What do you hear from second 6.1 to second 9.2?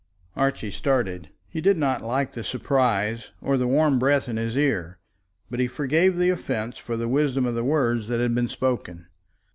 the offence for the wisdom of the words that had been spoken.